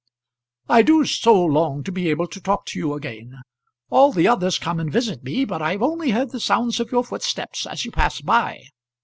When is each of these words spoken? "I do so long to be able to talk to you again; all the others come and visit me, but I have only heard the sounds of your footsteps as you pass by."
"I 0.67 0.81
do 0.81 1.05
so 1.05 1.39
long 1.45 1.83
to 1.83 1.91
be 1.91 2.09
able 2.09 2.25
to 2.25 2.41
talk 2.41 2.65
to 2.65 2.79
you 2.79 2.95
again; 2.95 3.35
all 3.91 4.11
the 4.11 4.27
others 4.27 4.57
come 4.57 4.79
and 4.79 4.91
visit 4.91 5.23
me, 5.23 5.45
but 5.45 5.61
I 5.61 5.73
have 5.73 5.83
only 5.83 6.09
heard 6.09 6.31
the 6.31 6.39
sounds 6.39 6.79
of 6.79 6.91
your 6.91 7.03
footsteps 7.03 7.67
as 7.67 7.85
you 7.85 7.91
pass 7.91 8.19
by." 8.19 8.63